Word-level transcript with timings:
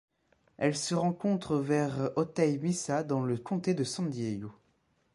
Elle 0.57 0.75
se 0.75 0.95
rencontre 0.95 1.57
vers 1.57 2.09
Otay 2.15 2.57
Mesa 2.57 3.03
dans 3.03 3.21
le 3.21 3.37
comté 3.37 3.75
de 3.75 3.83
San 3.83 4.09
Diego. 4.09 4.51